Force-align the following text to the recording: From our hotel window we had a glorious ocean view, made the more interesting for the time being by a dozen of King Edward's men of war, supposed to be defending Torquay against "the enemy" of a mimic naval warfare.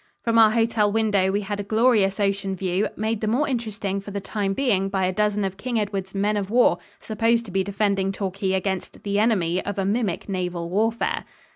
From 0.23 0.39
our 0.39 0.49
hotel 0.49 0.91
window 0.91 1.29
we 1.31 1.41
had 1.41 1.59
a 1.59 1.63
glorious 1.63 2.19
ocean 2.19 2.55
view, 2.55 2.87
made 2.97 3.21
the 3.21 3.27
more 3.27 3.47
interesting 3.47 3.99
for 4.01 4.09
the 4.09 4.19
time 4.19 4.55
being 4.55 4.89
by 4.89 5.05
a 5.05 5.13
dozen 5.13 5.45
of 5.45 5.57
King 5.57 5.79
Edward's 5.79 6.15
men 6.15 6.37
of 6.37 6.49
war, 6.49 6.79
supposed 6.99 7.45
to 7.45 7.51
be 7.51 7.63
defending 7.63 8.11
Torquay 8.11 8.53
against 8.53 9.03
"the 9.03 9.19
enemy" 9.19 9.63
of 9.63 9.77
a 9.77 9.85
mimic 9.85 10.27
naval 10.27 10.71
warfare. 10.71 11.23